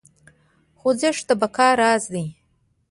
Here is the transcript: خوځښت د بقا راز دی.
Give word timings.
خوځښت 0.79 1.23
د 1.27 1.29
بقا 1.41 1.69
راز 1.81 2.03
دی. 2.13 2.25